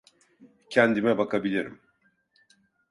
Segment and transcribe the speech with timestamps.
[0.69, 1.79] Kendime bakabilirim.